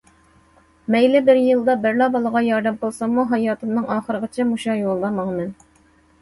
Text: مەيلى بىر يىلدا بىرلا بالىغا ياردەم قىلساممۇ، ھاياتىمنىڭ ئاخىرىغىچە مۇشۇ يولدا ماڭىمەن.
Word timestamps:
مەيلى 0.93 1.19
بىر 1.27 1.41
يىلدا 1.47 1.75
بىرلا 1.83 2.07
بالىغا 2.15 2.41
ياردەم 2.45 2.79
قىلساممۇ، 2.85 3.27
ھاياتىمنىڭ 3.35 3.87
ئاخىرىغىچە 3.97 4.49
مۇشۇ 4.55 4.77
يولدا 4.81 5.13
ماڭىمەن. 5.21 5.55